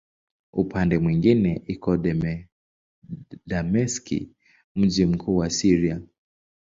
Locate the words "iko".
1.67-1.97